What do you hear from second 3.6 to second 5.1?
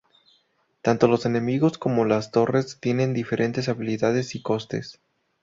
habilidades y costes.